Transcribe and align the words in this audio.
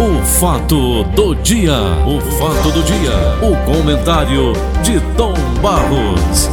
O 0.00 0.24
fato 0.24 1.04
do 1.14 1.34
dia, 1.34 1.74
o 2.06 2.18
fato 2.38 2.72
do 2.72 2.82
dia, 2.82 3.12
o 3.42 3.70
comentário 3.70 4.54
de 4.82 4.98
Tom 5.14 5.34
Barros. 5.60 6.48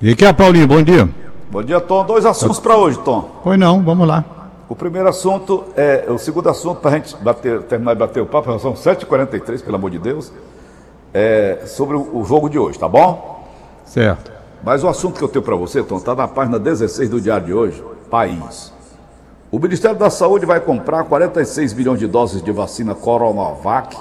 E 0.00 0.16
que 0.16 0.24
é, 0.24 0.32
Paulinho? 0.32 0.66
Bom 0.66 0.82
dia. 0.82 1.06
Bom 1.50 1.62
dia, 1.62 1.78
Tom. 1.82 2.02
Dois 2.06 2.24
assuntos 2.24 2.58
para 2.58 2.78
hoje, 2.78 2.98
Tom. 3.00 3.28
Pois 3.44 3.58
não, 3.58 3.82
vamos 3.82 4.08
lá. 4.08 4.24
O 4.70 4.74
primeiro 4.74 5.06
assunto 5.06 5.64
é 5.76 6.06
o 6.08 6.16
segundo 6.16 6.48
assunto 6.48 6.80
para 6.80 6.92
a 6.92 6.94
gente 6.94 7.14
bater, 7.18 7.60
terminar 7.64 7.92
de 7.92 8.00
bater 8.00 8.22
o 8.22 8.26
papo, 8.26 8.58
são 8.58 8.72
7h43, 8.72 9.62
pelo 9.62 9.76
amor 9.76 9.90
de 9.90 9.98
Deus, 9.98 10.32
é 11.12 11.58
sobre 11.66 11.94
o, 11.94 12.20
o 12.20 12.24
jogo 12.24 12.48
de 12.48 12.58
hoje, 12.58 12.78
tá 12.78 12.88
bom? 12.88 13.46
Certo. 13.84 14.32
Mas 14.64 14.82
o 14.82 14.88
assunto 14.88 15.18
que 15.18 15.22
eu 15.22 15.28
tenho 15.28 15.44
para 15.44 15.56
você, 15.56 15.82
Tom, 15.82 15.98
está 15.98 16.14
na 16.14 16.26
página 16.26 16.58
16 16.58 17.10
do 17.10 17.20
Diário 17.20 17.46
de 17.46 17.52
hoje, 17.52 17.84
País. 18.10 18.72
O 19.50 19.58
Ministério 19.58 19.98
da 19.98 20.10
Saúde 20.10 20.44
vai 20.44 20.60
comprar 20.60 21.04
46 21.04 21.72
milhões 21.72 21.98
de 21.98 22.06
doses 22.06 22.42
de 22.42 22.52
vacina 22.52 22.94
Coronavac, 22.94 23.96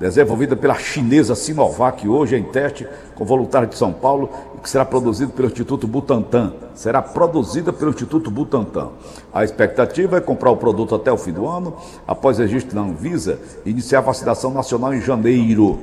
desenvolvida 0.00 0.56
pela 0.56 0.74
chinesa 0.74 1.36
Sinovac, 1.36 2.08
hoje 2.08 2.36
em 2.36 2.42
teste 2.42 2.88
com 3.14 3.24
voluntários 3.24 3.70
de 3.70 3.76
São 3.76 3.92
Paulo, 3.92 4.28
que 4.60 4.68
será 4.68 4.84
produzido 4.84 5.32
pelo 5.32 5.48
Instituto 5.48 5.86
Butantan. 5.86 6.52
Será 6.74 7.00
produzida 7.00 7.72
pelo 7.72 7.90
Instituto 7.90 8.30
Butantan. 8.30 8.90
A 9.32 9.44
expectativa 9.44 10.16
é 10.16 10.20
comprar 10.20 10.50
o 10.50 10.56
produto 10.56 10.94
até 10.94 11.12
o 11.12 11.16
fim 11.16 11.32
do 11.32 11.46
ano, 11.46 11.76
após 12.06 12.38
registro 12.38 12.74
na 12.74 12.82
Anvisa, 12.82 13.38
e 13.64 13.70
iniciar 13.70 13.98
a 13.98 14.02
vacinação 14.02 14.50
nacional 14.50 14.92
em 14.92 15.00
janeiro. 15.00 15.78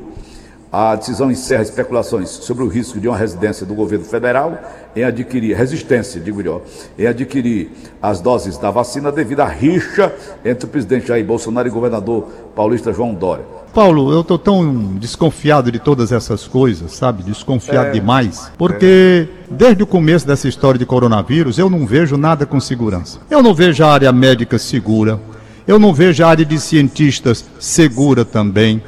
A 0.71 0.95
decisão 0.95 1.31
encerra 1.31 1.63
especulações 1.63 2.29
sobre 2.29 2.63
o 2.63 2.67
risco 2.67 2.99
de 2.99 3.07
uma 3.07 3.17
residência 3.17 3.65
do 3.65 3.73
governo 3.73 4.05
federal 4.05 4.55
em 4.95 5.03
adquirir, 5.03 5.55
resistência, 5.55 6.21
digo 6.21 6.41
eu, 6.41 6.61
em 6.97 7.07
adquirir 7.07 7.71
as 7.99 8.21
doses 8.21 8.55
da 8.55 8.69
vacina 8.69 9.11
devido 9.11 9.39
à 9.39 9.47
rixa 9.47 10.13
entre 10.45 10.65
o 10.65 10.67
presidente 10.67 11.07
Jair 11.07 11.25
Bolsonaro 11.25 11.67
e 11.67 11.71
o 11.71 11.73
governador 11.73 12.27
paulista 12.55 12.93
João 12.93 13.15
Dória. 13.15 13.45
Paulo, 13.73 14.11
eu 14.11 14.23
tô 14.23 14.37
tão 14.37 14.95
desconfiado 14.95 15.71
de 15.71 15.79
todas 15.79 16.11
essas 16.11 16.47
coisas, 16.47 16.91
sabe? 16.91 17.23
Desconfiado 17.23 17.87
é, 17.87 17.91
demais. 17.91 18.51
Porque 18.55 19.27
é. 19.27 19.53
desde 19.53 19.81
o 19.81 19.87
começo 19.87 20.27
dessa 20.27 20.47
história 20.47 20.77
de 20.77 20.85
coronavírus, 20.85 21.57
eu 21.57 21.67
não 21.67 21.87
vejo 21.87 22.15
nada 22.15 22.45
com 22.45 22.59
segurança. 22.59 23.19
Eu 23.29 23.41
não 23.41 23.55
vejo 23.55 23.83
a 23.83 23.91
área 23.91 24.11
médica 24.11 24.59
segura. 24.59 25.19
Eu 25.67 25.79
não 25.79 25.93
vejo 25.93 26.23
a 26.23 26.27
área 26.27 26.45
de 26.45 26.59
cientistas 26.59 27.45
segura 27.59 28.23
também. 28.23 28.81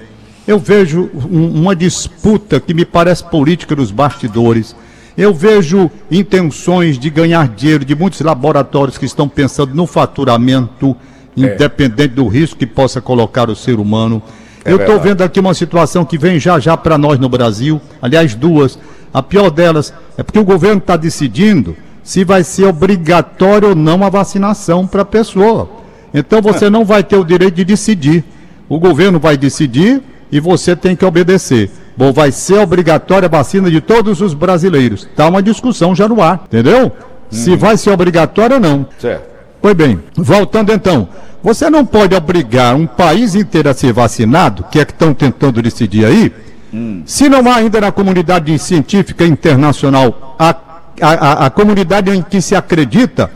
Eu 0.47 0.57
vejo 0.57 1.09
um, 1.13 1.61
uma 1.61 1.75
disputa 1.75 2.59
que 2.59 2.73
me 2.73 2.85
parece 2.85 3.23
política 3.23 3.75
nos 3.75 3.91
bastidores. 3.91 4.75
Eu 5.17 5.33
vejo 5.33 5.91
intenções 6.09 6.97
de 6.97 7.09
ganhar 7.09 7.47
dinheiro 7.47 7.85
de 7.85 7.95
muitos 7.95 8.21
laboratórios 8.21 8.97
que 8.97 9.05
estão 9.05 9.27
pensando 9.27 9.75
no 9.75 9.85
faturamento, 9.85 10.95
é. 11.37 11.41
independente 11.41 12.15
do 12.15 12.27
risco 12.27 12.57
que 12.57 12.65
possa 12.65 13.01
colocar 13.01 13.49
o 13.49 13.55
ser 13.55 13.79
humano. 13.79 14.21
É 14.63 14.71
eu 14.71 14.77
estou 14.77 14.99
vendo 14.99 15.21
aqui 15.21 15.39
uma 15.39 15.53
situação 15.53 16.05
que 16.05 16.17
vem 16.17 16.39
já 16.39 16.59
já 16.59 16.77
para 16.77 16.97
nós 16.97 17.19
no 17.19 17.29
Brasil, 17.29 17.81
aliás, 18.01 18.35
duas. 18.35 18.79
A 19.13 19.21
pior 19.21 19.49
delas 19.49 19.93
é 20.17 20.23
porque 20.23 20.39
o 20.39 20.45
governo 20.45 20.77
está 20.77 20.95
decidindo 20.95 21.75
se 22.03 22.23
vai 22.23 22.43
ser 22.43 22.65
obrigatório 22.65 23.69
ou 23.69 23.75
não 23.75 24.03
a 24.03 24.09
vacinação 24.09 24.87
para 24.87 25.01
a 25.01 25.05
pessoa. 25.05 25.69
Então 26.13 26.41
você 26.41 26.65
é. 26.65 26.69
não 26.69 26.85
vai 26.85 27.03
ter 27.03 27.15
o 27.15 27.23
direito 27.23 27.55
de 27.55 27.65
decidir. 27.65 28.23
O 28.67 28.79
governo 28.79 29.19
vai 29.19 29.37
decidir 29.37 30.01
e 30.31 30.39
você 30.39 30.75
tem 30.75 30.95
que 30.95 31.05
obedecer. 31.05 31.69
Bom, 31.97 32.13
vai 32.13 32.31
ser 32.31 32.59
obrigatória 32.59 33.27
a 33.27 33.29
vacina 33.29 33.69
de 33.69 33.81
todos 33.81 34.21
os 34.21 34.33
brasileiros. 34.33 35.03
Está 35.03 35.27
uma 35.27 35.43
discussão 35.43 35.93
já 35.93 36.07
no 36.07 36.21
ar, 36.21 36.43
entendeu? 36.45 36.83
Uhum. 36.83 36.91
Se 37.29 37.55
vai 37.55 37.77
ser 37.77 37.89
obrigatório 37.91 38.55
ou 38.55 38.61
não. 38.61 38.87
Certo. 38.97 39.29
Pois 39.61 39.75
bem, 39.75 39.99
voltando 40.15 40.71
então. 40.71 41.07
Você 41.43 41.69
não 41.69 41.85
pode 41.85 42.15
obrigar 42.15 42.75
um 42.75 42.87
país 42.87 43.35
inteiro 43.35 43.69
a 43.69 43.73
ser 43.73 43.91
vacinado, 43.91 44.65
que 44.71 44.79
é 44.79 44.85
que 44.85 44.91
estão 44.91 45.13
tentando 45.13 45.61
decidir 45.61 46.05
aí, 46.05 46.31
hum. 46.73 47.01
se 47.05 47.27
não 47.27 47.49
há 47.51 47.55
ainda 47.55 47.81
na 47.81 47.91
comunidade 47.91 48.57
científica 48.59 49.25
internacional 49.25 50.35
a, 50.37 50.49
a, 50.49 51.09
a, 51.09 51.45
a 51.47 51.49
comunidade 51.49 52.11
em 52.11 52.21
que 52.21 52.41
se 52.41 52.55
acredita 52.55 53.31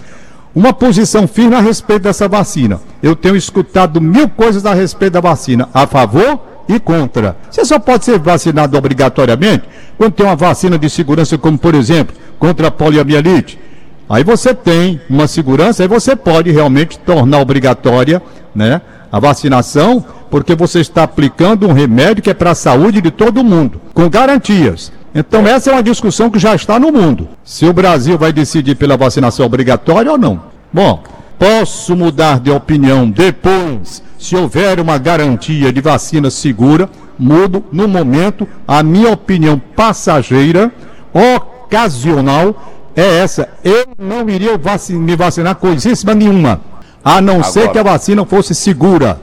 uma 0.53 0.71
posição 0.71 1.27
firme 1.27 1.55
a 1.55 1.59
respeito 1.59 2.03
dessa 2.03 2.27
vacina. 2.27 2.79
Eu 3.01 3.15
tenho 3.15 3.35
escutado 3.35 3.99
mil 3.99 4.29
coisas 4.29 4.65
a 4.65 4.73
respeito 4.73 5.13
da 5.13 5.19
vacina, 5.19 5.67
a 5.73 5.85
favor 5.85 6.39
e 6.67 6.79
contra. 6.79 7.35
Você 7.49 7.63
só 7.65 7.79
pode 7.79 8.05
ser 8.05 8.19
vacinado 8.19 8.77
obrigatoriamente 8.77 9.63
quando 9.97 10.13
tem 10.13 10.25
uma 10.25 10.35
vacina 10.35 10.77
de 10.77 10.89
segurança, 10.89 11.37
como 11.37 11.57
por 11.57 11.75
exemplo, 11.75 12.15
contra 12.39 12.67
a 12.67 12.71
poliomielite. 12.71 13.59
Aí 14.07 14.23
você 14.23 14.53
tem 14.53 15.01
uma 15.09 15.27
segurança, 15.27 15.83
aí 15.83 15.89
você 15.89 16.15
pode 16.15 16.51
realmente 16.51 16.99
tornar 16.99 17.39
obrigatória 17.39 18.21
né, 18.53 18.81
a 19.11 19.19
vacinação, 19.19 20.03
porque 20.29 20.53
você 20.53 20.79
está 20.79 21.03
aplicando 21.03 21.67
um 21.67 21.73
remédio 21.73 22.21
que 22.21 22.29
é 22.29 22.33
para 22.33 22.51
a 22.51 22.55
saúde 22.55 23.01
de 23.01 23.09
todo 23.09 23.43
mundo, 23.43 23.81
com 23.93 24.09
garantias. 24.09 24.91
Então 25.13 25.47
essa 25.47 25.71
é 25.71 25.73
uma 25.73 25.81
discussão 25.81 26.29
que 26.29 26.37
já 26.37 26.53
está 26.53 26.77
no 26.77 26.91
mundo. 26.91 27.29
Se 27.43 27.65
o 27.65 27.73
Brasil 27.73 28.17
vai 28.17 28.33
decidir 28.33 28.75
pela 28.75 28.97
vacinação 28.97 29.45
obrigatória 29.45 30.11
ou 30.11 30.17
não. 30.17 30.41
Bom, 30.71 31.01
posso 31.37 31.95
mudar 31.95 32.39
de 32.39 32.51
opinião 32.51 33.09
depois 33.09 34.03
se 34.17 34.35
houver 34.35 34.79
uma 34.79 34.97
garantia 34.97 35.71
de 35.71 35.81
vacina 35.81 36.31
segura, 36.31 36.89
mudo 37.17 37.63
no 37.71 37.87
momento 37.87 38.47
a 38.67 38.81
minha 38.81 39.11
opinião 39.11 39.61
passageira, 39.75 40.71
ocasional, 41.13 42.73
é 42.95 43.19
essa. 43.19 43.49
Eu 43.63 43.85
não 43.99 44.27
iria 44.29 44.57
vac 44.57 44.89
me 44.89 45.15
vacinar 45.15 45.55
coisíssima 45.55 46.15
nenhuma, 46.15 46.61
a 47.03 47.21
não 47.21 47.35
Agora. 47.35 47.51
ser 47.51 47.71
que 47.71 47.77
a 47.77 47.83
vacina 47.83 48.25
fosse 48.25 48.55
segura. 48.55 49.19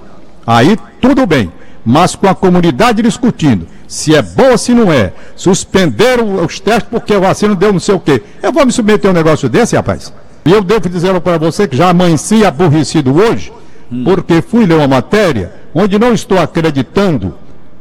Aí 0.47 0.79
tudo 1.01 1.27
bem, 1.27 1.51
mas 1.85 2.15
com 2.15 2.29
a 2.29 2.35
comunidade 2.35 3.03
discutindo 3.03 3.67
se 3.93 4.15
é 4.15 4.23
boa 4.23 4.53
ou 4.53 4.59
se 4.59 4.73
não 4.73 4.91
é. 4.91 5.13
Suspenderam 5.37 6.43
os 6.43 6.59
testes 6.59 6.89
porque 6.91 7.13
a 7.13 7.19
vacina 7.21 7.55
deu 7.55 7.73
não 7.73 7.81
sei 7.81 7.95
o 7.95 8.01
quê. 8.01 8.23
Eu 8.43 8.51
vou 8.51 8.65
me 8.65 8.73
submeter 8.73 9.11
a 9.11 9.13
um 9.13 9.15
negócio 9.15 9.49
desse, 9.51 9.77
rapaz? 9.77 10.13
E 10.45 10.51
eu 10.51 10.63
devo 10.63 10.89
dizer 10.89 11.19
para 11.21 11.39
você 11.39 11.69
que 11.69 11.77
já 11.77 11.91
amanheci 11.91 12.45
aborrecido 12.45 13.15
hoje 13.15 13.53
porque 14.05 14.41
fui 14.41 14.65
ler 14.65 14.77
uma 14.77 14.89
matéria 14.89 15.53
onde 15.75 15.99
não 15.99 16.13
estou 16.13 16.39
acreditando, 16.39 17.35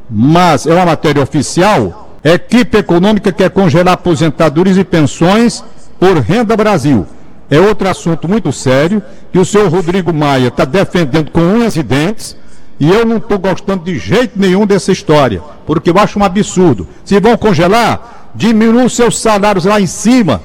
mas 0.09 0.65
é 0.65 0.73
uma 0.73 0.85
matéria 0.85 1.23
oficial. 1.23 2.17
Equipe 2.23 2.77
econômica 2.77 3.31
quer 3.31 3.49
congelar 3.49 3.93
aposentadorias 3.93 4.77
e 4.77 4.83
pensões 4.83 5.63
por 5.99 6.17
Renda 6.17 6.55
Brasil. 6.57 7.05
É 7.49 7.59
outro 7.59 7.89
assunto 7.89 8.27
muito 8.27 8.51
sério 8.51 9.01
que 9.31 9.39
o 9.39 9.45
senhor 9.45 9.69
Rodrigo 9.69 10.13
Maia 10.13 10.47
está 10.47 10.65
defendendo 10.65 11.31
com 11.31 11.41
unhas 11.41 11.75
e 11.75 11.83
dentes. 11.83 12.37
E 12.79 12.89
eu 12.89 13.05
não 13.05 13.17
estou 13.17 13.37
gostando 13.37 13.83
de 13.83 13.97
jeito 13.99 14.39
nenhum 14.39 14.65
dessa 14.65 14.91
história, 14.91 15.41
porque 15.67 15.91
eu 15.91 15.99
acho 15.99 16.17
um 16.17 16.23
absurdo. 16.23 16.87
Se 17.05 17.19
vão 17.19 17.37
congelar, 17.37 18.31
diminuam 18.33 18.89
seus 18.89 19.19
salários 19.19 19.65
lá 19.65 19.79
em 19.79 19.85
cima. 19.85 20.41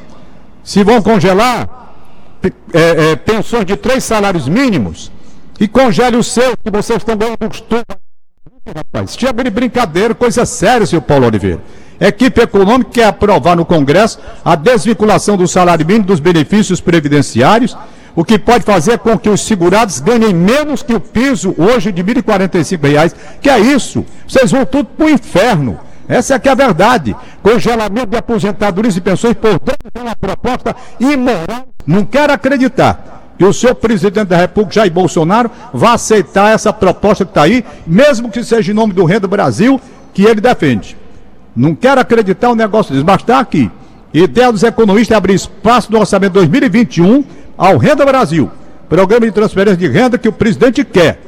Se 0.62 0.84
vão 0.84 1.00
congelar, 1.00 1.85
é, 2.72 3.12
é, 3.12 3.16
pensões 3.16 3.64
de 3.64 3.76
três 3.76 4.04
salários 4.04 4.48
mínimos, 4.48 5.10
e 5.58 5.66
congele 5.66 6.16
o 6.16 6.22
seu, 6.22 6.56
que 6.56 6.70
vocês 6.70 7.02
também 7.02 7.34
costumam. 7.36 7.84
Rapaz, 8.74 9.14
tinha 9.14 9.32
brincadeira, 9.32 10.14
coisa 10.14 10.44
séria, 10.44 10.86
senhor 10.86 11.02
Paulo 11.02 11.26
Oliveira. 11.26 11.60
Equipe 12.00 12.42
econômica 12.42 12.90
quer 12.90 13.04
aprovar 13.04 13.56
no 13.56 13.64
Congresso 13.64 14.18
a 14.44 14.54
desvinculação 14.54 15.36
do 15.36 15.46
salário 15.46 15.86
mínimo 15.86 16.06
dos 16.06 16.20
benefícios 16.20 16.80
previdenciários, 16.80 17.76
o 18.14 18.24
que 18.24 18.38
pode 18.38 18.64
fazer 18.64 18.98
com 18.98 19.18
que 19.18 19.28
os 19.28 19.42
segurados 19.42 20.00
ganhem 20.00 20.34
menos 20.34 20.82
que 20.82 20.94
o 20.94 21.00
piso 21.00 21.54
hoje 21.56 21.92
de 21.92 22.02
R$ 22.02 22.14
1.045. 22.14 23.14
Que 23.40 23.50
é 23.50 23.58
isso? 23.58 24.04
Vocês 24.26 24.50
vão 24.50 24.64
tudo 24.64 24.86
para 24.86 25.06
o 25.06 25.10
inferno. 25.10 25.78
Essa 26.08 26.34
é 26.34 26.38
que 26.38 26.48
é 26.48 26.52
a 26.52 26.54
verdade. 26.54 27.14
Congelamento 27.42 28.06
de 28.06 28.16
aposentadorias 28.16 28.96
e 28.96 29.00
pensões 29.00 29.34
por 29.34 29.60
é 29.94 30.00
uma 30.00 30.16
proposta 30.16 30.74
imoral. 30.98 31.75
Não 31.86 32.04
quero 32.04 32.32
acreditar 32.32 33.34
que 33.38 33.44
o 33.44 33.52
senhor 33.52 33.74
presidente 33.74 34.28
da 34.28 34.36
República, 34.36 34.80
Jair 34.80 34.92
Bolsonaro, 34.92 35.50
vai 35.72 35.94
aceitar 35.94 36.52
essa 36.52 36.72
proposta 36.72 37.24
que 37.24 37.30
está 37.30 37.42
aí, 37.42 37.64
mesmo 37.86 38.30
que 38.30 38.42
seja 38.42 38.72
em 38.72 38.74
nome 38.74 38.92
do 38.92 39.04
Renda 39.04 39.28
Brasil, 39.28 39.80
que 40.12 40.24
ele 40.24 40.40
defende. 40.40 40.96
Não 41.54 41.74
quero 41.74 42.00
acreditar 42.00 42.50
um 42.50 42.54
negócio 42.54 42.92
desse, 42.92 43.04
mas 43.04 43.20
está 43.20 43.38
aqui. 43.38 43.70
Ideia 44.12 44.50
dos 44.50 44.62
economistas 44.62 45.14
é 45.14 45.18
abrir 45.18 45.34
espaço 45.34 45.92
no 45.92 45.98
orçamento 45.98 46.32
2021 46.32 47.24
ao 47.56 47.76
Renda 47.76 48.04
Brasil. 48.04 48.50
Programa 48.88 49.26
de 49.26 49.32
transferência 49.32 49.76
de 49.76 49.88
renda 49.88 50.16
que 50.16 50.28
o 50.28 50.32
presidente 50.32 50.84
quer. 50.84 51.20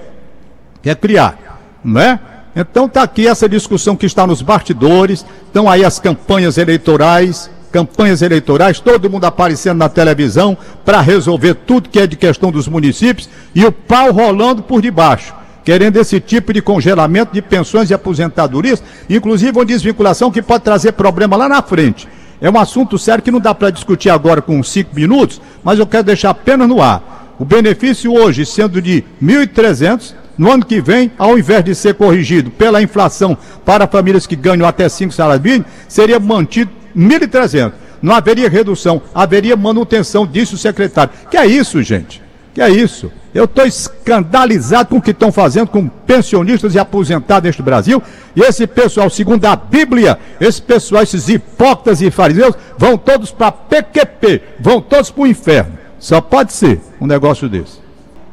Quer 0.83 0.97
criar. 0.97 1.39
Não 1.85 2.01
é? 2.01 2.19
Então 2.57 2.87
está 2.87 3.03
aqui 3.03 3.27
essa 3.27 3.49
discussão 3.49 3.95
que 3.95 4.07
está 4.07 4.27
nos 4.27 4.43
bastidores, 4.43 5.25
estão 5.47 5.69
aí 5.69 5.85
as 5.85 5.99
campanhas 5.99 6.57
eleitorais 6.57 7.51
campanhas 7.71 8.23
eleitorais, 8.23 8.81
todo 8.81 9.11
mundo 9.11 9.25
aparecendo 9.25 9.79
na 9.79 9.89
televisão 9.89 10.57
para 10.85 11.01
resolver 11.01 11.55
tudo 11.55 11.89
que 11.89 12.01
é 12.01 12.07
de 12.07 12.17
questão 12.17 12.51
dos 12.51 12.67
municípios 12.67 13.29
e 13.55 13.65
o 13.65 13.73
pau 13.73 14.13
rolando 14.13 14.63
por 14.63 14.81
debaixo, 14.81 15.35
querendo 15.65 15.97
esse 15.97 16.21
tipo 16.21 16.53
de 16.53 16.63
congelamento 16.63 17.33
de 17.33 17.43
pensões 17.43 17.91
e 17.91 17.95
aposentadorias, 17.95 18.83
inclusive 19.09 19.59
uma 19.59 19.65
desvinculação 19.65 20.31
que 20.31 20.43
pode 20.43 20.65
trazer 20.65 20.93
problema 20.93 21.37
lá 21.37 21.49
na 21.49 21.63
frente. 21.63 22.09
É 22.41 22.49
um 22.49 22.59
assunto 22.59 22.99
sério 22.99 23.23
que 23.23 23.31
não 23.31 23.41
dá 23.41 23.55
para 23.55 23.71
discutir 23.71 24.11
agora 24.11 24.41
com 24.41 24.63
cinco 24.63 24.95
minutos, 24.95 25.41
mas 25.63 25.79
eu 25.79 25.87
quero 25.87 26.05
deixar 26.05 26.31
apenas 26.31 26.69
no 26.69 26.81
ar. 26.81 27.35
O 27.39 27.45
benefício 27.45 28.13
hoje 28.13 28.47
sendo 28.47 28.81
de 28.81 29.05
1.300, 29.23 30.15
no 30.37 30.53
ano 30.53 30.65
que 30.65 30.81
vem, 30.81 31.11
ao 31.19 31.37
invés 31.37 31.65
de 31.65 31.75
ser 31.75 31.95
corrigido 31.95 32.49
pela 32.49 32.81
inflação 32.81 33.37
para 33.65 33.89
famílias 33.89 34.25
que 34.25 34.37
ganham 34.37 34.67
até 34.67 34.89
5 34.89 35.13
salários 35.13 35.45
mínimos, 35.45 35.67
seria 35.89 36.21
mantido 36.21 36.71
1.300. 36.99 37.73
Não 38.03 38.15
haveria 38.15 38.49
redução, 38.49 39.03
haveria 39.15 39.57
manutenção, 39.57 40.27
disse 40.27 40.55
o 40.55 40.59
secretário. 40.59 41.13
Que 41.31 41.37
é 41.37 41.47
isso, 41.47 41.83
gente? 41.83 42.23
Que 42.55 42.63
é 42.63 42.71
isso? 42.71 43.11
Eu 43.35 43.45
estou 43.45 43.65
escandalizado 43.67 44.89
com 44.89 44.97
o 44.97 45.03
que 45.03 45.11
estão 45.11 45.31
fazendo 45.31 45.69
com 45.69 45.87
pensionistas 45.87 46.75
e 46.75 46.79
aposentados 46.79 47.47
neste 47.47 47.63
Brasil. 47.63 48.03
E 48.35 48.41
esse 48.41 48.67
pessoal, 48.67 49.09
segundo 49.11 49.45
a 49.45 49.55
Bíblia, 49.55 50.19
esse 50.41 50.61
pessoal, 50.61 51.03
esses 51.03 51.29
hipócritas 51.29 52.01
e 52.01 52.11
fariseus, 52.11 52.55
vão 52.77 52.97
todos 52.97 53.31
para 53.31 53.53
PQP, 53.53 54.43
vão 54.59 54.81
todos 54.81 55.11
para 55.11 55.23
o 55.23 55.27
inferno. 55.27 55.79
Só 55.99 56.21
pode 56.21 56.53
ser 56.53 56.81
um 57.01 57.07
negócio 57.07 57.49
desse. 57.49 57.79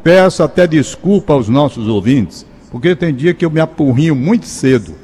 Peço 0.04 0.44
até 0.44 0.66
desculpa 0.66 1.34
aos 1.34 1.50
nossos 1.50 1.88
ouvintes, 1.88 2.46
porque 2.72 2.96
tem 2.96 3.14
dia 3.14 3.34
que 3.34 3.44
eu 3.44 3.52
me 3.52 3.60
apurrinho 3.60 4.16
muito 4.16 4.46
cedo, 4.46 4.96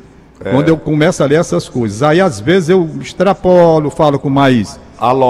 é. 0.44 0.52
quando 0.52 0.70
eu 0.70 0.78
começo 0.78 1.24
a 1.24 1.26
ler 1.26 1.40
essas 1.40 1.68
coisas. 1.68 2.04
Aí 2.04 2.20
às 2.20 2.40
vezes 2.40 2.70
eu 2.70 2.90
extrapolo, 3.00 3.90
falo 3.90 4.20
com 4.20 4.30
mais, 4.30 4.80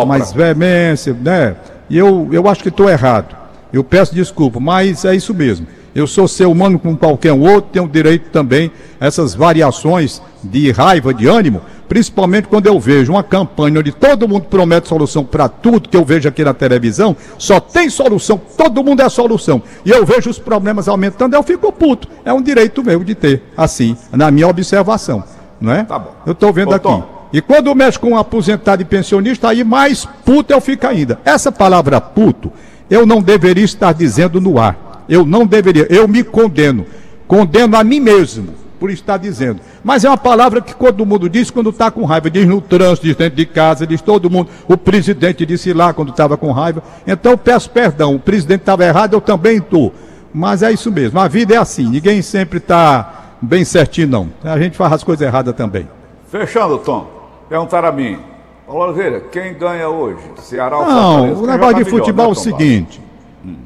mais 0.06 0.32
veemência, 0.32 1.14
né? 1.14 1.56
E 1.90 1.98
eu, 1.98 2.30
eu 2.32 2.48
acho 2.48 2.64
que 2.64 2.70
estou 2.70 2.90
errado. 2.90 3.36
Eu 3.72 3.84
peço 3.84 4.14
desculpa, 4.14 4.60
mas 4.60 5.06
é 5.06 5.16
isso 5.16 5.34
mesmo. 5.34 5.68
Eu 5.94 6.08
sou 6.08 6.28
ser 6.28 6.46
humano 6.46 6.80
como 6.80 6.98
qualquer 6.98 7.34
outro, 7.34 7.72
tenho 7.72 7.88
direito 7.88 8.30
também 8.30 8.72
a 9.00 9.08
essas 9.08 9.34
variações 9.34 10.22
de 10.42 10.72
raiva, 10.72 11.14
de 11.14 11.28
ânimo, 11.28 11.62
principalmente 11.92 12.48
quando 12.48 12.68
eu 12.68 12.80
vejo 12.80 13.12
uma 13.12 13.22
campanha 13.22 13.82
onde 13.82 13.92
todo 13.92 14.26
mundo 14.26 14.46
promete 14.46 14.88
solução 14.88 15.26
para 15.26 15.50
tudo 15.50 15.90
que 15.90 15.98
eu 15.98 16.06
vejo 16.06 16.26
aqui 16.26 16.42
na 16.42 16.54
televisão, 16.54 17.18
só 17.38 17.60
tem 17.60 17.90
solução, 17.90 18.40
todo 18.56 18.82
mundo 18.82 19.02
é 19.02 19.10
solução. 19.10 19.62
E 19.84 19.90
eu 19.90 20.06
vejo 20.06 20.30
os 20.30 20.40
problemas 20.40 20.88
aumentando, 20.88 21.36
eu 21.36 21.44
fico 21.44 21.70
puto. 21.70 22.08
É 22.24 22.32
um 22.32 22.42
direito 22.42 22.82
meu 22.82 23.04
de 23.04 23.14
ter, 23.14 23.44
assim, 23.58 23.98
na 24.10 24.32
minha 24.32 24.48
observação, 24.48 25.22
não 25.60 25.74
é? 25.74 25.84
Tá 25.84 26.00
bom. 26.00 26.16
Eu 26.26 26.32
estou 26.32 26.54
vendo 26.54 26.72
Ô, 26.72 26.76
aqui. 26.76 26.84
Tom. 26.84 27.28
E 27.34 27.42
quando 27.42 27.76
mexe 27.76 28.00
com 28.00 28.12
um 28.12 28.18
aposentado 28.18 28.82
e 28.82 28.86
pensionista, 28.86 29.50
aí 29.50 29.62
mais 29.62 30.08
puto 30.24 30.54
eu 30.54 30.62
fico 30.62 30.88
ainda. 30.88 31.20
Essa 31.26 31.52
palavra 31.52 32.00
puto, 32.00 32.54
eu 32.90 33.06
não 33.06 33.22
deveria 33.22 33.66
estar 33.66 33.94
dizendo 33.94 34.40
no 34.40 34.58
ar. 34.58 35.04
Eu 35.10 35.26
não 35.26 35.46
deveria, 35.46 35.88
eu 35.90 36.08
me 36.08 36.24
condeno. 36.24 36.86
Condeno 37.28 37.76
a 37.76 37.84
mim 37.84 38.00
mesmo 38.00 38.62
por 38.82 38.90
estar 38.90 39.18
dizendo. 39.18 39.62
Mas 39.84 40.04
é 40.04 40.10
uma 40.10 40.18
palavra 40.18 40.60
que 40.60 40.76
todo 40.76 41.06
mundo 41.06 41.30
diz 41.30 41.52
quando 41.52 41.70
está 41.70 41.92
com 41.92 42.04
raiva. 42.04 42.32
Diz 42.32 42.48
no 42.48 42.60
trânsito, 42.60 43.06
diz 43.06 43.16
dentro 43.16 43.36
de 43.36 43.46
casa, 43.46 43.86
diz 43.86 44.02
todo 44.02 44.28
mundo. 44.28 44.50
O 44.68 44.76
presidente 44.76 45.46
disse 45.46 45.72
lá 45.72 45.94
quando 45.94 46.10
estava 46.10 46.36
com 46.36 46.52
raiva. 46.52 46.82
Então 47.06 47.34
eu 47.34 47.38
peço 47.38 47.70
perdão. 47.70 48.16
O 48.16 48.20
presidente 48.20 48.62
estava 48.62 48.84
errado, 48.84 49.14
eu 49.14 49.22
também 49.22 49.58
estou. 49.58 49.94
Mas 50.34 50.64
é 50.64 50.72
isso 50.72 50.92
mesmo. 50.92 51.20
A 51.20 51.28
vida 51.28 51.54
é 51.54 51.58
assim. 51.58 51.88
Ninguém 51.88 52.24
sempre 52.24 52.58
está 52.58 53.36
bem 53.40 53.64
certinho, 53.64 54.08
não. 54.08 54.30
A 54.44 54.58
gente 54.58 54.76
faz 54.76 54.94
as 54.94 55.04
coisas 55.04 55.28
erradas 55.28 55.56
também. 55.56 55.88
Fechando, 56.28 56.80
Tom. 56.80 57.08
Perguntaram 57.48 57.90
a 57.90 57.92
mim. 57.92 58.18
Oliveira, 58.68 59.22
quem 59.32 59.54
ganha 59.54 59.90
hoje? 59.90 60.24
Ceará 60.40 60.80
ou 60.80 60.86
Não, 60.88 61.34
o 61.34 61.46
negócio 61.46 61.76
de 61.76 61.86
futebol 61.86 62.26
né, 62.26 62.30
é 62.30 62.32
o 62.32 62.36
seguinte. 62.36 63.00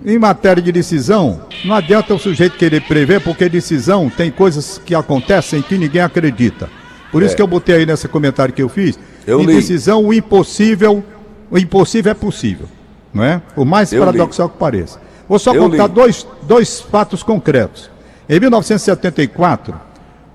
Em 0.06 0.18
matéria 0.18 0.64
de 0.64 0.72
decisão, 0.72 1.42
não 1.66 1.76
adianta 1.76 2.14
o 2.14 2.20
sujeito 2.20 2.58
querer 2.58 2.82
prever, 2.82 3.20
porque 3.20 3.50
decisão 3.50 4.10
tem 4.10 4.32
coisas 4.32 4.78
que 4.78 4.96
acontecem 4.96 5.62
que 5.62 5.78
ninguém 5.78 6.02
acredita. 6.02 6.70
Por 7.12 7.22
é. 7.22 7.26
isso 7.26 7.36
que 7.36 7.42
eu 7.42 7.48
botei 7.48 7.76
aí 7.76 7.86
nesse 7.86 8.08
comentário 8.08 8.54
que 8.54 8.64
eu 8.64 8.70
fiz. 8.70 8.98
Eu 9.28 9.42
em 9.42 9.46
li. 9.46 9.56
decisão, 9.56 10.06
o 10.06 10.14
impossível, 10.14 11.04
o 11.52 11.58
impossível 11.58 12.12
é 12.12 12.16
possível. 12.16 12.68
Não 13.14 13.24
é? 13.24 13.42
O 13.56 13.66
mais 13.66 13.92
eu 13.92 14.00
paradoxal 14.00 14.48
li. 14.48 14.54
que 14.54 14.60
pareça. 14.60 15.02
Vou 15.28 15.40
só 15.40 15.54
eu 15.54 15.70
contar 15.70 15.88
dois, 15.88 16.26
dois 16.44 16.80
fatos 16.80 17.22
concretos. 17.24 17.90
Em 18.30 18.40
1974, 18.40 19.76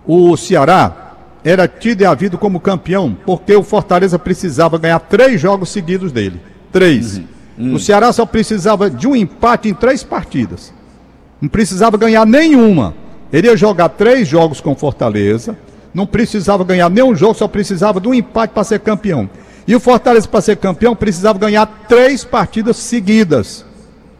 o 0.06 0.36
Ceará 0.36 1.14
era 1.42 1.66
tido 1.66 2.02
e 2.02 2.04
havido 2.04 2.36
como 2.36 2.60
campeão, 2.60 3.16
porque 3.24 3.54
o 3.54 3.62
Fortaleza 3.62 4.18
precisava 4.18 4.76
ganhar 4.78 4.98
três 5.00 5.40
jogos 5.40 5.70
seguidos 5.70 6.12
dele. 6.12 6.40
Três. 6.70 7.16
Uhum. 7.18 7.24
Hum. 7.60 7.74
O 7.74 7.78
Ceará 7.78 8.10
só 8.10 8.24
precisava 8.24 8.88
de 8.88 9.06
um 9.06 9.14
empate 9.14 9.68
em 9.68 9.74
três 9.74 10.02
partidas. 10.02 10.72
Não 11.40 11.48
precisava 11.48 11.98
ganhar 11.98 12.26
nenhuma. 12.26 12.94
Ele 13.30 13.48
ia 13.48 13.56
jogar 13.56 13.90
três 13.90 14.26
jogos 14.26 14.62
com 14.62 14.74
Fortaleza. 14.74 15.56
Não 15.92 16.06
precisava 16.06 16.64
ganhar 16.64 16.88
nenhum 16.88 17.14
jogo, 17.14 17.34
só 17.34 17.46
precisava 17.46 18.00
de 18.00 18.08
um 18.08 18.14
empate 18.14 18.54
para 18.54 18.64
ser 18.64 18.80
campeão. 18.80 19.28
E 19.66 19.74
o 19.74 19.80
Fortaleza, 19.80 20.26
para 20.26 20.40
ser 20.40 20.56
campeão, 20.56 20.96
precisava 20.96 21.38
ganhar 21.38 21.66
três 21.86 22.24
partidas 22.24 22.76
seguidas. 22.78 23.64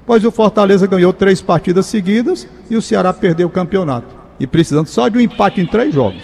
Pois 0.04 0.25
o 0.25 0.31
Fortaleza 0.31 0.87
ganhou 0.87 1.12
três 1.12 1.40
partidas 1.40 1.87
seguidas 1.87 2.46
e 2.69 2.76
o 2.76 2.82
Ceará 2.82 3.12
perdeu 3.12 3.46
o 3.46 3.50
campeonato. 3.50 4.14
E 4.38 4.46
precisando 4.46 4.88
só 4.88 5.08
de 5.08 5.16
um 5.16 5.20
empate 5.20 5.60
em 5.60 5.66
três 5.66 5.94
jogos. 5.94 6.22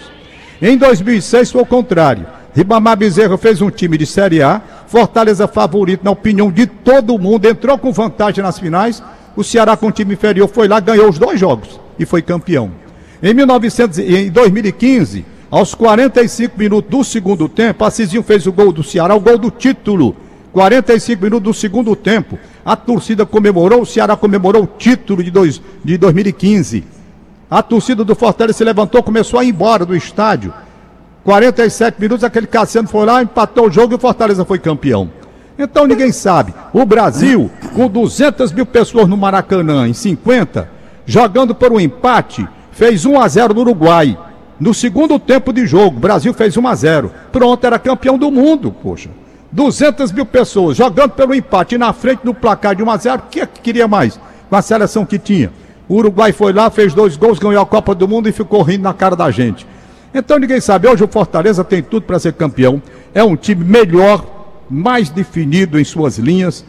Em 0.61 0.77
2006 0.77 1.51
foi 1.51 1.61
o 1.61 1.65
contrário. 1.65 2.25
Ribamar 2.57 2.97
Bezerra 2.97 3.37
fez 3.37 3.61
um 3.61 3.69
time 3.69 3.99
de 3.99 4.07
Série 4.07 4.41
A, 4.41 4.59
Fortaleza 4.87 5.47
favorito 5.47 6.03
na 6.03 6.09
opinião 6.09 6.51
de 6.51 6.65
todo 6.65 7.19
mundo, 7.19 7.45
entrou 7.45 7.77
com 7.77 7.91
vantagem 7.91 8.43
nas 8.43 8.57
finais. 8.57 9.03
O 9.35 9.43
Ceará 9.43 9.77
com 9.77 9.91
time 9.91 10.15
inferior 10.15 10.49
foi 10.49 10.67
lá, 10.67 10.79
ganhou 10.79 11.07
os 11.07 11.19
dois 11.19 11.39
jogos 11.39 11.79
e 11.99 12.03
foi 12.03 12.23
campeão. 12.23 12.71
Em, 13.21 13.31
1900, 13.31 13.99
em 13.99 14.31
2015, 14.31 15.23
aos 15.51 15.75
45 15.75 16.57
minutos 16.57 16.89
do 16.89 17.03
segundo 17.03 17.47
tempo, 17.47 17.85
Assisinho 17.85 18.23
fez 18.23 18.47
o 18.47 18.51
gol 18.51 18.71
do 18.71 18.81
Ceará, 18.81 19.13
o 19.13 19.19
gol 19.19 19.37
do 19.37 19.51
título. 19.51 20.15
45 20.51 21.23
minutos 21.23 21.43
do 21.43 21.53
segundo 21.53 21.95
tempo. 21.95 22.39
A 22.65 22.75
torcida 22.75 23.23
comemorou, 23.23 23.83
o 23.83 23.85
Ceará 23.85 24.15
comemorou 24.15 24.63
o 24.63 24.67
título 24.79 25.23
de, 25.23 25.29
dois, 25.29 25.61
de 25.85 25.95
2015. 25.95 26.83
A 27.51 27.61
torcida 27.61 28.03
do 28.03 28.15
Fortaleza 28.15 28.57
se 28.57 28.63
levantou, 28.63 29.03
começou 29.03 29.39
a 29.39 29.43
ir 29.43 29.49
embora 29.49 29.85
do 29.85 29.95
estádio. 29.95 30.51
47 31.27 31.99
minutos, 31.99 32.23
aquele 32.23 32.47
Cassiano 32.47 32.87
foi 32.87 33.05
lá, 33.05 33.21
empatou 33.21 33.67
o 33.67 33.69
jogo 33.69 33.93
e 33.93 33.97
o 33.97 33.99
Fortaleza 33.99 34.45
foi 34.45 34.57
campeão. 34.57 35.11
Então 35.59 35.85
ninguém 35.85 36.09
sabe. 36.09 36.53
O 36.71 36.85
Brasil, 36.85 37.51
com 37.75 37.89
200 37.89 38.53
mil 38.53 38.65
pessoas 38.65 39.09
no 39.09 39.17
Maracanã, 39.17 39.89
em 39.89 39.93
50, 39.93 40.69
jogando 41.05 41.53
por 41.53 41.69
um 41.73 41.81
empate, 41.81 42.47
fez 42.71 43.03
1 43.03 43.19
a 43.19 43.27
0 43.27 43.53
no 43.53 43.59
Uruguai. 43.59 44.17
No 44.57 44.73
segundo 44.73 45.19
tempo 45.19 45.51
de 45.51 45.67
jogo, 45.67 45.97
o 45.97 45.99
Brasil 45.99 46.33
fez 46.33 46.55
1 46.55 46.65
a 46.65 46.75
0 46.75 47.11
Pronto, 47.29 47.67
era 47.67 47.77
campeão 47.77 48.17
do 48.17 48.31
mundo, 48.31 48.73
poxa. 48.81 49.09
200 49.51 50.13
mil 50.13 50.25
pessoas 50.25 50.77
jogando 50.77 51.11
pelo 51.11 51.35
empate 51.35 51.75
e 51.75 51.77
na 51.77 51.91
frente 51.91 52.21
no 52.23 52.33
placar 52.33 52.73
de 52.73 52.83
1 52.83 52.89
a 52.89 52.95
0 52.95 53.17
o 53.17 53.29
que, 53.29 53.41
é 53.41 53.45
que 53.45 53.59
queria 53.59 53.85
mais 53.85 54.17
com 54.49 54.55
a 54.55 54.61
seleção 54.61 55.05
que 55.05 55.19
tinha? 55.19 55.51
O 55.89 55.95
Uruguai 55.95 56.31
foi 56.31 56.53
lá, 56.53 56.69
fez 56.69 56.93
dois 56.93 57.17
gols, 57.17 57.37
ganhou 57.37 57.61
a 57.61 57.65
Copa 57.65 57.93
do 57.93 58.07
Mundo 58.07 58.29
e 58.29 58.31
ficou 58.31 58.61
rindo 58.61 58.83
na 58.83 58.93
cara 58.93 59.13
da 59.13 59.29
gente. 59.29 59.67
Então 60.17 60.39
ninguém 60.39 60.59
sabe. 60.59 60.87
Hoje 60.87 61.03
o 61.03 61.07
Fortaleza 61.07 61.63
tem 61.63 61.83
tudo 61.83 62.03
para 62.03 62.17
ser 62.17 62.33
campeão. 62.33 62.81
É 63.13 63.23
um 63.23 63.35
time 63.35 63.63
melhor, 63.63 64.25
mais 64.67 65.09
definido 65.09 65.79
em 65.79 65.83
suas 65.83 66.17
linhas 66.17 66.65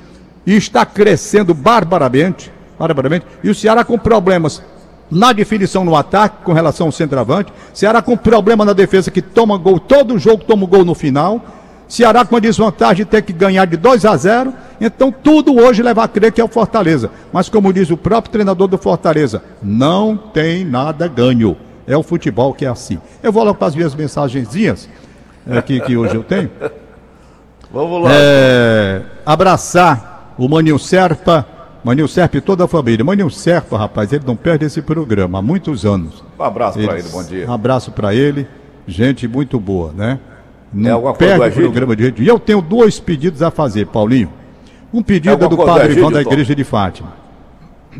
e 0.46 0.54
está 0.54 0.84
crescendo 0.84 1.54
barbaramente, 1.54 2.52
barbaramente. 2.78 3.24
E 3.42 3.48
o 3.48 3.54
Ceará 3.54 3.84
com 3.84 3.98
problemas 3.98 4.62
na 5.10 5.32
definição 5.32 5.82
no 5.82 5.96
ataque 5.96 6.44
com 6.44 6.52
relação 6.52 6.88
ao 6.88 6.92
centroavante. 6.92 7.50
Ceará 7.72 8.02
com 8.02 8.18
problema 8.18 8.66
na 8.66 8.74
defesa 8.74 9.10
que 9.10 9.22
toma 9.22 9.56
gol, 9.56 9.80
todo 9.80 10.18
jogo 10.18 10.44
toma 10.44 10.66
gol 10.66 10.84
no 10.84 10.94
final. 10.94 11.42
Ceará 11.88 12.26
com 12.26 12.36
a 12.36 12.40
desvantagem 12.40 13.06
de 13.06 13.10
ter 13.10 13.22
que 13.22 13.32
ganhar 13.32 13.64
de 13.64 13.78
2 13.78 14.04
a 14.04 14.14
0. 14.14 14.52
Então 14.78 15.10
tudo 15.10 15.56
hoje 15.56 15.82
leva 15.82 16.04
a 16.04 16.08
crer 16.08 16.32
que 16.32 16.40
é 16.40 16.44
o 16.44 16.48
Fortaleza. 16.48 17.10
Mas 17.32 17.48
como 17.48 17.72
diz 17.72 17.90
o 17.90 17.96
próprio 17.96 18.30
treinador 18.30 18.68
do 18.68 18.76
Fortaleza, 18.76 19.42
não 19.62 20.18
tem 20.18 20.66
nada 20.66 21.08
ganho. 21.08 21.56
É 21.88 21.96
o 21.96 22.02
futebol 22.02 22.52
que 22.52 22.66
é 22.66 22.68
assim. 22.68 22.98
Eu 23.22 23.32
vou 23.32 23.42
logo 23.42 23.58
para 23.58 23.68
as 23.68 23.74
minhas 23.74 23.94
mensagenzinhas 23.94 24.88
aqui 25.48 25.80
que 25.80 25.96
hoje 25.96 26.14
eu 26.14 26.22
tenho. 26.22 26.50
Vamos 27.72 28.04
lá. 28.04 28.10
É, 28.12 29.02
abraçar 29.24 30.34
o 30.38 30.48
Maninho 30.48 30.78
Serpa, 30.78 31.46
Maninho 31.82 32.06
Serpa 32.06 32.36
e 32.36 32.40
toda 32.42 32.64
a 32.64 32.68
família. 32.68 33.04
Maninho 33.04 33.30
Serpa, 33.30 33.78
rapaz, 33.78 34.12
ele 34.12 34.24
não 34.26 34.36
perde 34.36 34.66
esse 34.66 34.82
programa 34.82 35.38
há 35.38 35.42
muitos 35.42 35.86
anos. 35.86 36.22
Um 36.38 36.42
abraço 36.42 36.78
para 36.78 36.98
ele, 36.98 37.08
bom 37.08 37.24
dia. 37.24 37.48
Um 37.48 37.52
abraço 37.52 37.90
para 37.90 38.14
ele, 38.14 38.46
gente 38.86 39.26
muito 39.26 39.58
boa, 39.58 39.92
né? 39.92 40.20
Não 40.72 41.08
é 41.08 41.12
perde 41.14 41.60
o 41.60 41.62
programa 41.62 41.96
de 41.96 42.04
gente. 42.04 42.22
E 42.22 42.28
eu 42.28 42.38
tenho 42.38 42.60
dois 42.60 43.00
pedidos 43.00 43.42
a 43.42 43.50
fazer, 43.50 43.86
Paulinho. 43.86 44.30
Um 44.92 45.02
pedido 45.02 45.42
é 45.42 45.48
do 45.48 45.56
Padre 45.56 45.94
Ivan 45.94 46.12
da 46.12 46.20
Igreja 46.20 46.54
de 46.54 46.64
Fátima. 46.64 47.14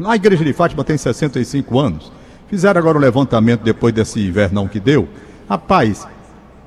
A 0.05 0.15
Igreja 0.15 0.45
de 0.45 0.53
Fátima 0.53 0.85
tem 0.85 0.97
65 0.97 1.79
anos. 1.79 2.13
Fizeram 2.49 2.79
agora 2.79 2.97
o 2.97 3.01
um 3.01 3.03
levantamento 3.03 3.63
depois 3.63 3.93
desse 3.95 4.21
invernão 4.21 4.67
que 4.67 4.81
deu. 4.81 5.09
Rapaz, 5.49 6.07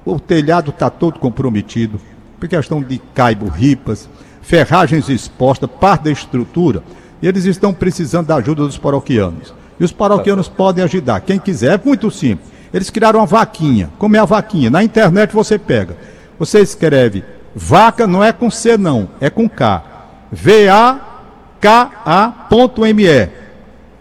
o 0.06 0.20
telhado 0.20 0.70
está 0.72 0.90
todo 0.90 1.20
comprometido, 1.20 2.00
por 2.40 2.48
questão 2.48 2.82
de 2.82 3.00
caibo, 3.14 3.48
ripas, 3.48 4.10
ferragens 4.42 5.10
expostas, 5.10 5.70
parte 5.80 6.04
da 6.04 6.12
estrutura. 6.12 6.84
E 7.22 7.28
eles 7.28 7.46
estão 7.46 7.74
precisando 7.74 8.28
da 8.28 8.36
ajuda 8.36 8.64
dos 8.64 8.78
paroquianos. 8.78 9.54
E 9.80 9.84
os 9.84 9.92
paroquianos 9.92 10.48
tá. 10.48 10.56
podem 10.56 10.84
ajudar. 10.84 11.22
Quem 11.22 11.40
quiser, 11.40 11.80
é 11.80 11.82
muito 11.84 12.10
simples. 12.10 12.50
Eles 12.74 12.90
criaram 12.90 13.20
uma 13.20 13.26
vaquinha. 13.26 13.90
Como 13.98 14.16
é 14.16 14.20
a 14.20 14.26
vaquinha? 14.26 14.70
Na 14.70 14.84
internet 14.84 15.34
você 15.34 15.60
pega. 15.60 15.98
Você 16.40 16.60
escreve 16.60 17.24
Vaca 17.54 18.08
não 18.08 18.24
é 18.24 18.32
com 18.32 18.50
C, 18.50 18.78
não, 18.78 19.10
é 19.20 19.30
com 19.30 19.50
K. 19.50 19.84
V-A-K-A.me 20.32 21.02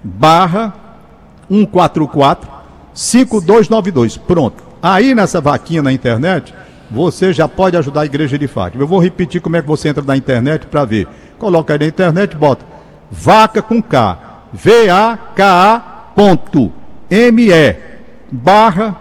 barra 0.02 0.72
144 1.50 2.49
5292. 2.95 4.16
Pronto. 4.16 4.62
Aí 4.83 5.14
nessa 5.14 5.40
vaquinha 5.40 5.83
na 5.83 5.92
internet, 5.92 6.54
você 6.90 7.33
já 7.33 7.47
pode 7.47 7.76
ajudar 7.76 8.02
a 8.02 8.07
igreja 8.07 8.38
de 8.38 8.47
Fátima. 8.47 8.83
Eu 8.83 8.88
vou 8.88 8.99
repetir 8.99 9.40
como 9.40 9.57
é 9.57 9.62
que 9.62 9.69
você 9.69 9.88
entra 9.88 10.02
na 10.02 10.16
internet 10.16 10.66
para 10.66 10.85
ver. 10.85 11.07
Coloca 11.38 11.73
aí 11.73 11.78
na 11.78 11.87
internet, 11.87 12.37
bota 12.37 12.64
vaca 13.11 13.61
com 13.61 13.83
K, 13.83 14.19
V-A-K-A 14.52 15.90
ponto 16.14 16.73
M-E 17.11 17.76
barra 18.30 18.97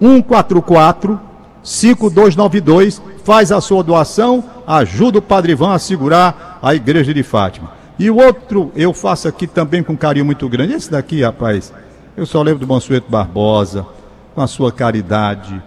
144 0.00 1.20
5292. 1.62 3.02
Faz 3.24 3.52
a 3.52 3.60
sua 3.60 3.82
doação, 3.82 4.42
ajuda 4.66 5.18
o 5.18 5.22
Padre 5.22 5.52
Ivan 5.52 5.74
a 5.74 5.78
segurar 5.78 6.58
a 6.62 6.74
igreja 6.74 7.12
de 7.12 7.22
Fátima. 7.22 7.72
E 7.98 8.10
o 8.10 8.16
outro 8.16 8.72
eu 8.74 8.94
faço 8.94 9.28
aqui 9.28 9.46
também 9.46 9.82
com 9.82 9.96
carinho 9.96 10.24
muito 10.24 10.48
grande. 10.48 10.72
Esse 10.72 10.90
daqui, 10.90 11.22
rapaz, 11.22 11.72
eu 12.20 12.26
só 12.26 12.42
lembro 12.42 12.60
do 12.60 12.66
Mansueto 12.70 13.10
Barbosa, 13.10 13.86
com 14.34 14.42
a 14.42 14.46
sua 14.46 14.70
caridade, 14.70 15.60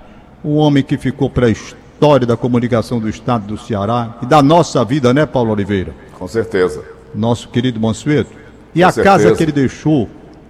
um 0.45 0.55
homem 0.57 0.83
que 0.83 0.99
ficou 0.99 1.27
para 1.27 1.47
a 1.47 1.49
história 1.49 2.27
da 2.27 2.37
comunicação 2.37 2.99
do 2.99 3.09
Estado 3.09 3.47
do 3.47 3.57
Ceará 3.57 4.17
e 4.21 4.27
da 4.27 4.39
nossa 4.43 4.85
vida, 4.85 5.11
né, 5.15 5.25
Paulo 5.25 5.51
Oliveira? 5.51 5.95
Com 6.13 6.27
certeza. 6.27 6.83
Nosso 7.15 7.49
querido 7.49 7.79
Mansueto. 7.79 8.29
E 8.75 8.81
Com 8.81 8.87
a 8.87 8.91
certeza. 8.91 9.17
casa 9.17 9.35
que 9.35 9.41
ele 9.41 9.51
deixou, 9.51 10.07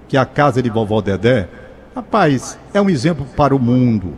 que 0.09 0.17
é 0.17 0.19
a 0.19 0.25
casa 0.25 0.61
de 0.61 0.69
vovó 0.69 0.99
Dedé, 0.99 1.47
rapaz, 1.95 2.59
é 2.73 2.81
um 2.81 2.89
exemplo 2.89 3.25
para 3.37 3.55
o 3.55 3.59
mundo. 3.59 4.13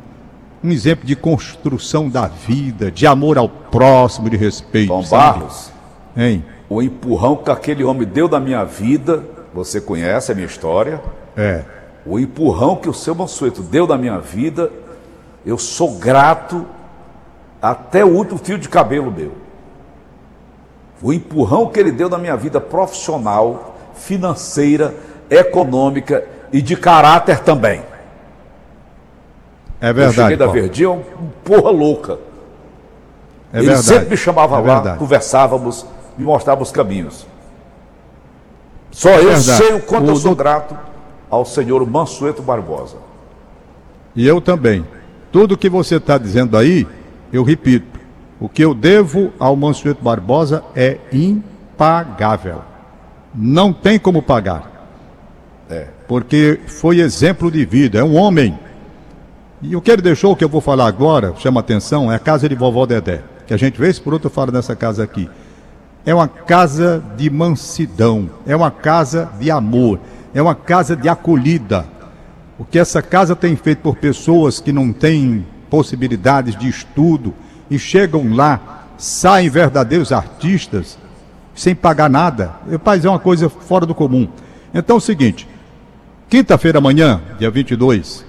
Um 0.64 0.72
exemplo 0.72 1.06
de 1.06 1.16
construção 1.16 2.10
da 2.10 2.26
vida, 2.26 2.90
de 2.90 3.06
amor 3.06 3.38
ao 3.38 3.48
próximo, 3.48 4.28
de 4.28 4.38
respeito. 4.38 4.88
Tom 4.88 5.04
sabe? 5.04 5.40
Barros, 5.42 5.72
Hein? 6.18 6.44
o 6.68 6.82
empurrão 6.82 7.36
que 7.36 7.52
aquele 7.52 7.84
homem 7.84 8.08
deu 8.08 8.28
na 8.28 8.40
minha 8.40 8.64
vida, 8.64 9.24
você 9.54 9.80
conhece 9.80 10.32
a 10.32 10.36
minha 10.36 10.48
história. 10.48 11.00
É. 11.38 11.64
O 12.06 12.20
empurrão 12.20 12.76
que 12.76 12.88
o 12.90 12.94
seu 12.94 13.16
Mansueto 13.16 13.62
deu 13.62 13.88
na 13.88 13.98
minha 13.98 14.20
vida, 14.20 14.72
eu 15.46 15.58
sou 15.58 15.96
grato 15.98 16.66
até 17.62 18.06
o 18.06 18.10
último 18.10 18.38
fio 18.38 18.58
de 18.60 18.70
cabelo 18.70 19.12
meu. 19.12 19.32
O 21.02 21.12
empurrão 21.12 21.68
que 21.68 21.80
ele 21.80 21.92
deu 21.92 22.10
na 22.10 22.18
minha 22.18 22.36
vida 22.38 22.62
profissional, 22.62 23.76
financeira, 23.96 24.94
econômica 25.30 26.26
e 26.54 26.62
de 26.62 26.76
caráter 26.76 27.40
também. 27.40 27.82
É 29.82 29.90
eu 29.90 29.94
verdade. 29.94 30.16
cheguei 30.16 30.38
da 30.38 30.46
Paulo. 30.46 30.62
Verdinha, 30.62 30.92
um 30.92 31.04
porra 31.44 31.70
louca. 31.72 32.18
É 33.52 33.58
ele 33.58 33.68
verdade. 33.68 33.88
sempre 33.88 34.10
me 34.12 34.18
chamava 34.18 34.58
É 34.58 34.60
lá, 34.60 34.74
verdade. 34.76 35.00
conversávamos, 35.00 35.86
me 36.18 36.24
mostrava 36.24 36.62
os 36.64 36.72
caminhos. 36.72 37.26
Só 38.92 39.10
eu 39.10 39.26
verdade. 39.32 39.44
sei 39.44 39.74
o 39.74 39.82
quanto 39.82 40.08
O 40.08 40.12
eu 40.12 40.16
sou 40.16 40.32
do- 40.32 40.38
grato 40.38 40.78
ao 41.30 41.46
senhor 41.46 41.86
Mansueto 41.90 42.42
Barbosa. 42.42 42.98
E 44.16 44.26
eu 44.26 44.40
também. 44.40 44.86
Tudo 45.32 45.58
que 45.58 45.70
você 45.70 45.96
está 45.96 46.18
dizendo 46.18 46.58
aí, 46.58 46.88
eu 47.32 47.44
repito. 47.44 48.00
O 48.40 48.48
que 48.48 48.64
eu 48.64 48.74
devo 48.74 49.34
ao 49.40 49.56
Mansueto 49.56 50.04
Barbosa 50.04 50.64
é 50.76 50.98
impagável. 51.12 52.62
Não 53.34 53.74
tem 53.74 54.00
como 54.00 54.22
pagar. 54.22 54.72
É. 55.70 55.88
Porque 56.08 56.60
foi 56.68 57.00
exemplo 57.00 57.52
de 57.52 57.66
vida, 57.66 58.00
é 58.00 58.04
um 58.04 58.16
homem. 58.16 58.58
E 59.62 59.76
o 59.76 59.82
que 59.82 59.92
ele 59.92 60.02
deixou, 60.02 60.36
que 60.36 60.44
eu 60.44 60.50
vou 60.50 60.62
falar 60.62 60.88
agora, 60.88 61.34
chama 61.38 61.60
atenção, 61.60 62.12
é 62.12 62.16
a 62.16 62.20
casa 62.20 62.48
de 62.48 62.56
vovó 62.56 62.86
Dedé. 62.86 63.22
Que 63.48 63.54
a 63.54 63.58
gente 63.58 63.80
vez 63.80 64.00
por 64.00 64.14
outra 64.14 64.30
fala 64.30 64.52
nessa 64.52 64.76
casa 64.76 65.04
aqui. 65.04 65.30
É 66.06 66.14
uma 66.14 66.28
casa 66.28 67.04
de 67.18 67.30
mansidão, 67.30 68.30
é 68.46 68.56
uma 68.56 68.70
casa 68.70 69.30
de 69.40 69.50
amor, 69.50 70.00
é 70.36 70.42
uma 70.42 70.54
casa 70.54 70.98
de 70.98 71.08
acolhida. 71.08 71.86
O 72.60 72.66
que 72.66 72.78
essa 72.78 73.02
casa 73.02 73.36
tem 73.36 73.56
feito 73.56 73.80
por 73.80 73.96
pessoas 73.96 74.60
que 74.60 74.74
não 74.74 74.92
têm 74.92 75.48
possibilidades 75.70 76.58
de 76.58 76.68
estudo 76.68 77.34
e 77.72 77.80
chegam 77.80 78.36
lá, 78.36 78.84
saem 78.98 79.50
verdadeiros 79.50 80.12
artistas, 80.12 81.00
sem 81.56 81.74
pagar 81.74 82.10
nada. 82.10 82.52
Rapaz, 82.70 83.06
é 83.06 83.10
uma 83.10 83.18
coisa 83.18 83.50
fora 83.50 83.86
do 83.86 83.96
comum. 83.96 84.28
Então 84.74 84.98
é 84.98 85.00
o 85.00 85.02
seguinte, 85.02 85.48
quinta-feira 86.30 86.80
amanhã, 86.80 87.22
dia 87.40 87.50
22, 87.50 88.26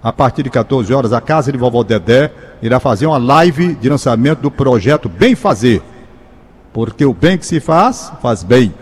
a 0.00 0.12
partir 0.12 0.44
de 0.44 0.50
14 0.50 0.94
horas, 0.94 1.12
a 1.12 1.20
Casa 1.20 1.50
de 1.50 1.58
Vovó 1.58 1.82
Dedé 1.82 2.32
irá 2.62 2.78
fazer 2.78 3.06
uma 3.06 3.18
live 3.18 3.74
de 3.74 3.88
lançamento 3.88 4.42
do 4.42 4.50
projeto 4.50 5.08
Bem 5.08 5.34
Fazer. 5.34 5.82
Porque 6.72 7.04
o 7.04 7.12
bem 7.12 7.36
que 7.36 7.44
se 7.44 7.58
faz, 7.58 8.12
faz 8.22 8.44
bem. 8.44 8.72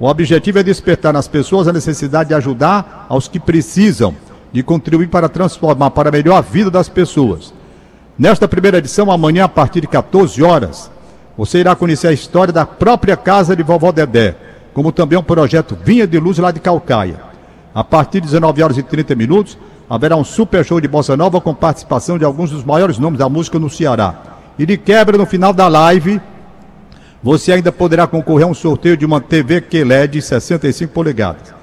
O 0.00 0.06
objetivo 0.06 0.60
é 0.60 0.62
despertar 0.62 1.12
nas 1.12 1.26
pessoas 1.26 1.66
a 1.66 1.72
necessidade 1.72 2.28
de 2.28 2.34
ajudar 2.34 3.06
aos 3.08 3.26
que 3.26 3.40
precisam, 3.40 4.14
de 4.52 4.62
contribuir 4.62 5.08
para 5.08 5.28
transformar 5.28 5.90
para 5.90 6.12
melhor 6.12 6.36
a 6.36 6.40
vida 6.40 6.70
das 6.70 6.88
pessoas. 6.88 7.52
Nesta 8.16 8.46
primeira 8.46 8.78
edição, 8.78 9.10
amanhã, 9.10 9.44
a 9.44 9.48
partir 9.48 9.80
de 9.80 9.88
14 9.88 10.40
horas, 10.42 10.88
você 11.36 11.58
irá 11.58 11.74
conhecer 11.74 12.06
a 12.06 12.12
história 12.12 12.52
da 12.52 12.64
própria 12.64 13.16
casa 13.16 13.56
de 13.56 13.62
vovó 13.64 13.90
Dedé, 13.90 14.36
como 14.72 14.92
também 14.92 15.18
um 15.18 15.22
projeto 15.22 15.76
Vinha 15.84 16.06
de 16.06 16.18
Luz 16.18 16.38
lá 16.38 16.52
de 16.52 16.60
Calcaia. 16.60 17.20
A 17.74 17.82
partir 17.82 18.20
de 18.20 18.26
19 18.26 18.62
horas 18.62 18.78
e 18.78 18.82
30 18.84 19.16
minutos, 19.16 19.58
haverá 19.90 20.16
um 20.16 20.24
super 20.24 20.64
show 20.64 20.80
de 20.80 20.86
bossa 20.86 21.16
nova 21.16 21.40
com 21.40 21.52
participação 21.52 22.18
de 22.18 22.24
alguns 22.24 22.52
dos 22.52 22.62
maiores 22.62 22.98
nomes 22.98 23.18
da 23.18 23.28
música 23.28 23.58
no 23.58 23.68
Ceará. 23.68 24.14
E 24.56 24.64
de 24.64 24.76
quebra, 24.76 25.18
no 25.18 25.26
final 25.26 25.52
da 25.52 25.66
live, 25.66 26.20
você 27.22 27.52
ainda 27.52 27.72
poderá 27.72 28.06
concorrer 28.06 28.46
a 28.46 28.50
um 28.50 28.54
sorteio 28.54 28.96
de 28.96 29.04
uma 29.04 29.20
TV 29.20 29.60
QLED 29.60 30.22
65 30.22 30.92
polegadas. 30.92 31.54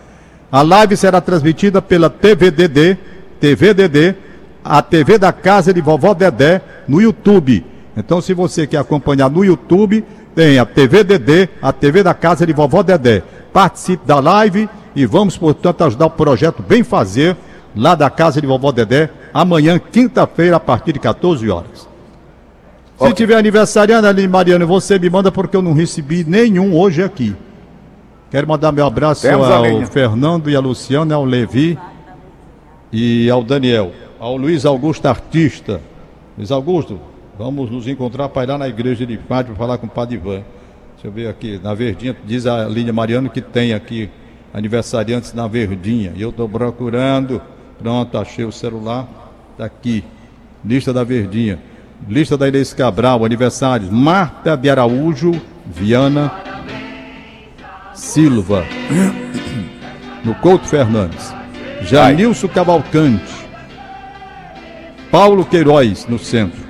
A 0.51 0.61
live 0.61 0.95
será 0.95 1.21
transmitida 1.21 1.81
pela 1.81 2.09
TVDD, 2.09 2.97
TVDD, 3.39 4.15
a 4.63 4.81
TV 4.81 5.17
da 5.17 5.31
casa 5.31 5.73
de 5.73 5.81
vovó 5.81 6.13
Dedé 6.13 6.61
no 6.87 7.01
YouTube. 7.01 7.65
Então, 7.95 8.21
se 8.21 8.33
você 8.33 8.67
quer 8.67 8.77
acompanhar 8.77 9.29
no 9.29 9.45
YouTube, 9.45 10.03
tem 10.35 10.59
a 10.59 10.65
TVDD, 10.65 11.49
a 11.61 11.71
TV 11.71 12.03
da 12.03 12.13
casa 12.13 12.45
de 12.45 12.51
vovó 12.51 12.83
Dedé. 12.83 13.23
Participe 13.53 14.05
da 14.05 14.19
live 14.19 14.69
e 14.95 15.05
vamos, 15.05 15.37
portanto, 15.37 15.83
ajudar 15.83 16.07
o 16.07 16.11
projeto 16.11 16.61
Bem 16.61 16.83
Fazer, 16.83 17.37
lá 17.75 17.95
da 17.95 18.09
casa 18.09 18.41
de 18.41 18.47
vovó 18.47 18.71
Dedé, 18.71 19.09
amanhã, 19.33 19.79
quinta-feira, 19.79 20.57
a 20.57 20.59
partir 20.59 20.93
de 20.93 20.99
14 20.99 21.49
horas. 21.49 21.94
Se 22.97 23.03
Ok. 23.03 23.13
tiver 23.13 23.35
aniversariando 23.35 24.07
ali, 24.07 24.25
Mariano, 24.27 24.65
você 24.65 24.97
me 24.97 25.09
manda 25.09 25.29
porque 25.31 25.55
eu 25.55 25.61
não 25.61 25.73
recebi 25.73 26.23
nenhum 26.23 26.73
hoje 26.73 27.03
aqui. 27.03 27.35
Quero 28.31 28.47
mandar 28.47 28.71
meu 28.71 28.85
abraço 28.85 29.21
Temos 29.21 29.49
ao. 29.49 29.85
Fernando 29.87 30.49
e 30.49 30.55
a 30.55 30.59
Luciana, 30.59 31.15
ao 31.15 31.25
Levi 31.25 31.77
e 32.91 33.29
ao 33.29 33.43
Daniel, 33.43 33.91
ao 34.19 34.37
Luiz 34.37 34.65
Augusto 34.65 35.05
Artista. 35.07 35.81
Luiz 36.37 36.51
Augusto, 36.51 36.99
vamos 37.37 37.69
nos 37.69 37.85
encontrar 37.87 38.29
para 38.29 38.43
ir 38.43 38.47
lá 38.47 38.57
na 38.57 38.67
igreja 38.67 39.05
de 39.05 39.17
Fátima 39.17 39.55
falar 39.55 39.77
com 39.77 39.87
o 39.87 39.89
Padre 39.89 40.15
Ivan. 40.15 40.41
Deixa 40.93 41.07
eu 41.07 41.11
ver 41.11 41.27
aqui, 41.27 41.59
na 41.61 41.73
Verdinha, 41.73 42.15
diz 42.25 42.45
a 42.47 42.65
Línia 42.65 42.93
Mariano 42.93 43.29
que 43.29 43.41
tem 43.41 43.73
aqui 43.73 44.09
aniversariantes 44.53 45.33
na 45.33 45.47
Verdinha. 45.47 46.13
E 46.15 46.21
eu 46.21 46.29
estou 46.29 46.47
procurando, 46.47 47.41
pronto, 47.77 48.17
achei 48.17 48.45
o 48.45 48.51
celular, 48.53 49.05
está 49.51 49.65
aqui, 49.65 50.01
lista 50.63 50.93
da 50.93 51.03
Verdinha. 51.03 51.59
Lista 52.07 52.37
da 52.37 52.47
Inês 52.47 52.73
Cabral, 52.73 53.25
aniversários, 53.25 53.89
Marta 53.89 54.55
de 54.55 54.69
Araújo, 54.69 55.41
Viana, 55.65 56.31
Silva, 57.93 58.63
no 60.23 60.35
Couto 60.35 60.67
Fernandes, 60.67 61.33
Janilson 61.81 62.47
Cavalcante, 62.47 63.33
Paulo 65.09 65.45
Queiroz 65.45 66.05
no 66.07 66.19
centro. 66.19 66.63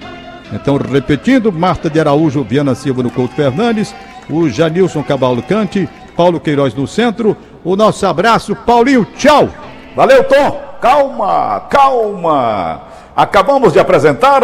Então, 0.53 0.77
repetindo, 0.77 1.51
Marta 1.51 1.89
de 1.89 1.99
Araújo, 1.99 2.43
Viana 2.43 2.75
Silva 2.75 3.03
no 3.03 3.09
Couto 3.09 3.35
Fernandes, 3.35 3.93
o 4.29 4.47
Janilson 4.47 5.03
Cavalcante, 5.03 5.89
Paulo 6.15 6.39
Queiroz 6.39 6.73
no 6.73 6.87
centro. 6.87 7.35
O 7.63 7.75
nosso 7.75 8.05
abraço, 8.05 8.55
Paulinho, 8.55 9.05
tchau! 9.17 9.49
Valeu, 9.95 10.23
Tom! 10.23 10.63
Calma, 10.79 11.61
calma! 11.69 12.81
Acabamos 13.15 13.73
de 13.73 13.79
apresentar. 13.79 14.43